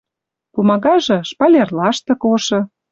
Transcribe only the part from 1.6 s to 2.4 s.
лаштык